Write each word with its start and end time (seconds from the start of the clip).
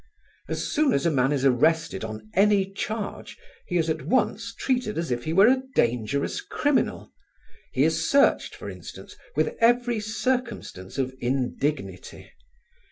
As 0.49 0.67
soon 0.67 0.93
as 0.93 1.05
a 1.05 1.11
man 1.11 1.31
is 1.31 1.45
arrested 1.45 2.03
on 2.03 2.27
any 2.33 2.71
charge 2.71 3.37
he 3.67 3.77
is 3.77 3.87
at 3.87 4.01
once 4.01 4.51
treated 4.55 4.97
as 4.97 5.11
if 5.11 5.25
he 5.25 5.31
were 5.31 5.45
a 5.45 5.61
dangerous 5.75 6.41
criminal; 6.41 7.11
he 7.71 7.83
is 7.83 8.09
searched, 8.09 8.55
for 8.55 8.67
instance, 8.67 9.15
with 9.35 9.55
every 9.59 9.99
circumstance 9.99 10.97
of 10.97 11.13
indignity. 11.19 12.31